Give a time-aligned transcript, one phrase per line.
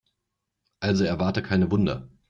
[0.79, 2.09] Also erwarte keine Wunder.